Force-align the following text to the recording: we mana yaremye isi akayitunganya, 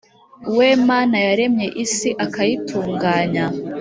we 0.57 0.67
mana 0.87 1.17
yaremye 1.27 1.67
isi 1.83 2.09
akayitunganya, 2.25 3.45